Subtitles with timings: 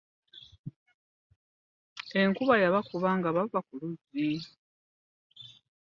[2.21, 4.29] Enkuba yabakuba nga bava ku luzzi.